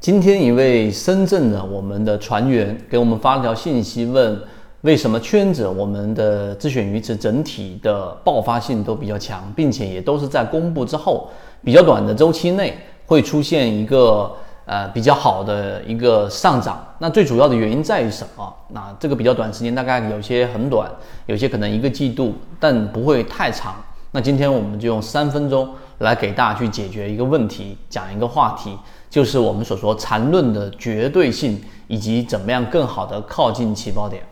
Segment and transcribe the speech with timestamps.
[0.00, 4.40] 今天一位深圳的我们的船员给我们发了条信息，问
[4.80, 11.28] 为什么圈子我们的自选鱼池整体的爆发性都比较强，并且也都是在公布之后
[11.62, 14.34] 比较短的周期内会出现一个
[14.64, 16.82] 呃比较好的一个上涨。
[16.98, 18.54] 那最主要的原因在于什么？
[18.68, 20.90] 那这个比较短时间，大概有些很短，
[21.26, 23.74] 有些可能一个季度，但不会太长。
[24.12, 28.74] 那今天我们就用三分钟来给大家去解决一个问题，讲一个话题，
[29.10, 34.22] 就是我们所说缠论的绝对性以及怎么样更好的靠近起爆点。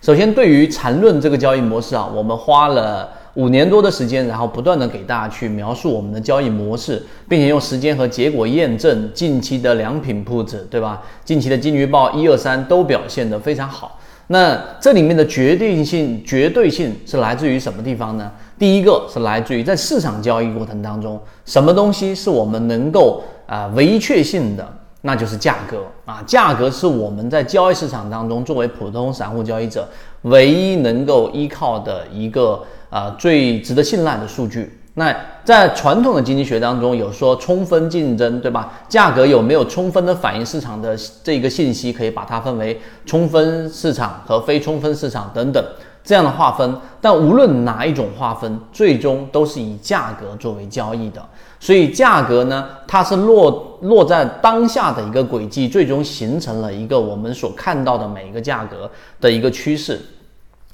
[0.00, 11.00] 首先，对于缠论这个交易模式啊，我们花了五年多的时间，然后不断的给大家去描述我们的交易模式，并且用时间和结果验证近期的良品铺子，对吧？
[11.24, 14.00] 近期的金鱼报一二三都表现得非常好。
[14.26, 18.32] 那这里面的决定性，绝对性是来自于什么地方呢？
[18.62, 24.64] 第一个是来自于在市场交易过程当中，什么东西是我们能够啊唯一确信的，
[25.00, 29.88] 那就是价格啊，价格是我们在交易市场当中作为普通散户交易者
[30.20, 34.78] 唯一能够依靠的一个啊最值得信赖的数据。
[34.94, 38.74] 那在传统的经济学当中有说充分竞争，对吧？
[38.88, 45.64] 价格有没有充分的反映市场的这个信息，可以把它分为充分市场和非充分市场等等
[46.04, 46.76] 这样的划分。
[47.00, 51.20] 但无论哪一种划分，最终都是以价格作为交易的。
[51.58, 60.00] 所以价格呢，它是落落在当下的一个轨迹，最终形成了一个我们所看到的每一个价格的一个趋势。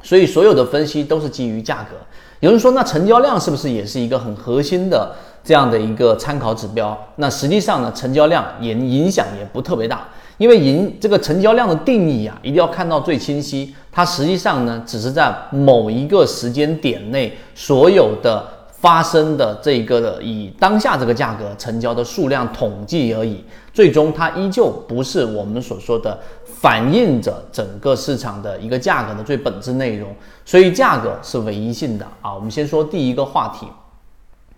[0.03, 1.97] 所以所有的分析都是基于价格。
[2.41, 5.13] 有人说，那成交量是不是也是一个很核心的
[5.43, 6.97] 这样的一个参考指标？
[7.17, 10.07] 那实际上呢，成交量也影响也不特别大，
[10.37, 13.75] 因为影这个成交量的定义啊，一定要看到最清晰。
[13.99, 23.45] 它实际上呢，只是在某一个时间点内所有的发生的这个的以当下这个价格成交的数量统计而已。
[23.75, 26.17] 最终它依旧不是我们所说的。
[26.61, 32.33] 反映着整个市场的一个价格的最本质内容，所以价格是唯一性的啊。
[32.33, 33.67] 我们先说第一个话题，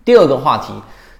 [0.05, 0.71] 第二个话题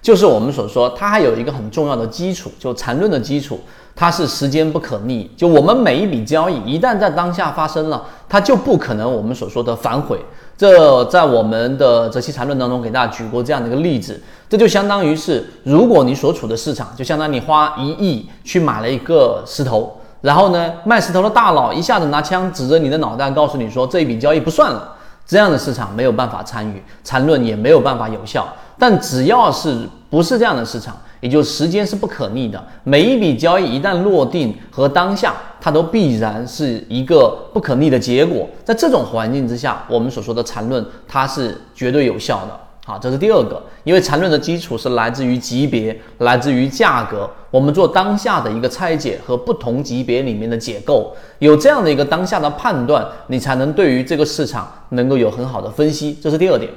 [0.02, 3.60] 就是我们所说，它还有一个很重要的基础，就缠论的基础，
[3.94, 5.30] 它是时间不可逆。
[5.36, 10.18] 就我们每一笔交易一旦在当下发生了，它就不可能我们所说的反悔。
[10.58, 19.96] 这在我们的这期缠论当中给大家举过这样的一个例子，这就相当于是，如果你所处的市场，就相当于你花一亿去买了一个石头。
[20.20, 24.96] 然后呢，卖石头的大佬一下子拿枪指着你的脑袋，告诉你说这一笔交易不算了。
[25.24, 28.46] 这样的市场没有办法参与，缠论也没有办法有效。
[28.82, 32.60] 但只要是不是这样的市场，也就时间是不可逆的。
[32.82, 38.44] 每一笔交易一旦落定和当下，它都必然是一个不可逆的结果。
[38.64, 42.58] 在这种环境之下，我们所说的缠论它是绝对有效的。
[42.84, 47.30] 好，这是第二个，因为缠论的基础是来自于级别，来自于价格。
[47.52, 56.18] 我们做当下的一个拆解和不同级别里面的解构，有这样的一个当下的判断，你才能对于这个市场能够有很好的分析。
[56.20, 56.68] 这是第二点。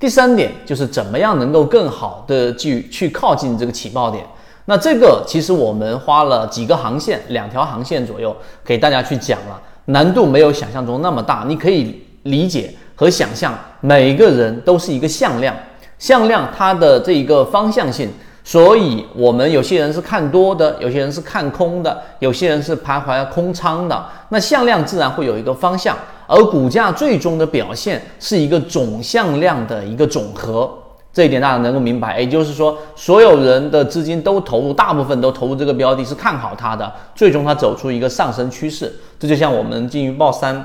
[0.00, 4.26] 第三点就是怎么样能够更好的去去靠近这个起爆点。
[4.64, 11.44] 那这个其实我们花了几个航线，两条航线左右给大家去讲了，难度没有想象中那么大。
[11.46, 12.74] 你可以理解。
[12.96, 15.56] 和想象，每一个人都是一个向量，
[15.98, 18.10] 向量它的这一个方向性，
[18.44, 25.96] 所以我们有些人是看多的，有些人是看空的，有些人是徘徊空仓的，那向量自然会有一个方向，
[26.30, 30.70] 而股价最终的表现是一个总向量的一个总和，
[31.12, 40.64] 这一点大家能够明白，也就是说，所有人的资金都投入，大部分都投入这个标的，是看好它的，最终它走出一个上升趋势，这就像我们金鱼报三，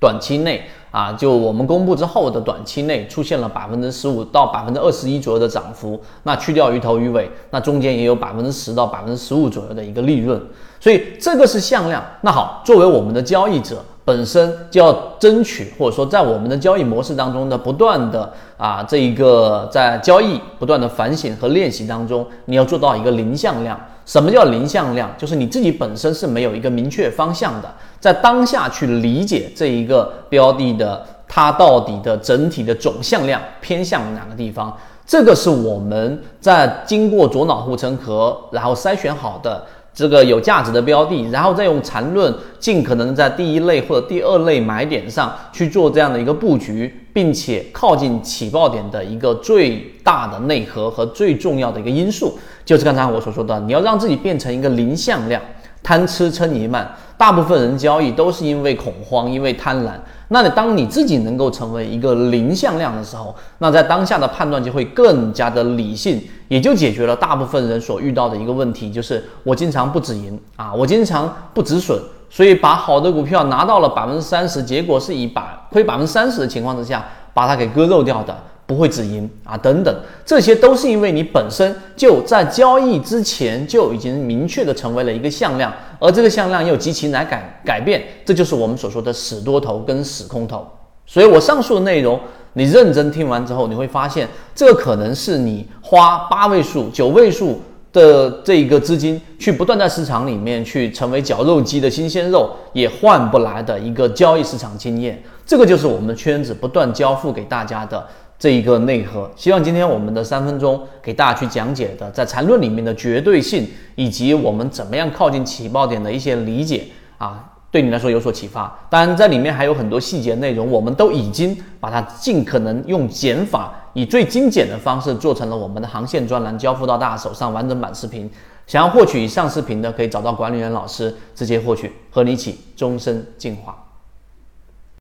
[0.00, 0.62] 短期内。
[0.92, 10.40] 啊，就我们公布之后的短期内出现了百分之十五到百分之二十一左右的涨幅，那去掉鱼头鱼尾，那中间也有百分之十到百分之十五左右的一个利润，
[10.80, 12.02] 所以这个是向量。
[12.22, 23.78] 那好，作为我们的交易者本身就要争取，或者说在我们的交易模式当中的不断的啊这一个在交易不断的反省和练习当中，你要做到一个零向量。
[24.04, 25.10] 什么叫零向量？
[25.18, 27.68] 就是你自己本身是没有一个明确方向的，
[27.98, 34.72] 在当下去理解这一个标的的它到底的整体的总向量偏向哪个地方，
[35.04, 39.66] 这个是我们在经过左脑护城河，然后筛选好的
[39.96, 52.38] 这个有价值的标的，然后再用缠论尽可能在第一类或者第二类买点上去做这样的一个布局，并且靠近起爆点的一个最大的内核和最重要的一个因素。
[52.62, 55.40] 就是刚才我所说的，你要让自己变成一个零向量，
[55.82, 56.94] 贪吃撑一慢。
[57.16, 59.92] 大部分人交易都是因为恐慌，因为贪婪，
[60.28, 71.96] 那你当你自己能够成为一个零向量的时候，那在当下的判断就会更加的理性，也就解决了大部分人所遇到的一个问题，就是我经常不止盈啊，我经常不止损，
[72.28, 78.36] 所以把好的股票拿到了百分之三十，结果是以百亏百分之三十的情况之下，把它给割肉掉的。
[78.66, 90.66] 不会止盈啊，等等，这些都是因为你本身就在交易之前就已经明确的成为了一个向量，而这个向量又极其难改改变，这就是我们所说的死多头跟死空头。
[91.06, 92.18] 所以我上述的内容，
[92.54, 97.60] 你认真听完之后，你会发现，这可能是你花八位数、九位数
[97.92, 105.22] 的这一个资金去不断在市场里面去成为绞肉机的新鲜肉，也换不来的一个交易市场经验。
[105.46, 108.04] 这个就是我们圈子不断交付给大家的。
[108.38, 116.84] 这一个内核，希望今天我们的三分钟给大家去讲解的，在缠论里面的绝对性，以及我们怎么样靠近起爆点的一些理解
[117.16, 118.78] 啊，对你来说有所启发。
[118.90, 128.30] 当然，在里面还有很多细节内容，我们都已经把它尽可能用减法，以最精简的方式做成了我们的航线专栏，交付到大家手上完整版视频。
[128.66, 133.85] 想要获取以上视频的，可以找到管理员老师直接获取，和你一起终身进化。